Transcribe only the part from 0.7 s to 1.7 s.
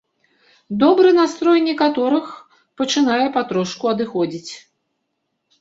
Добры настрой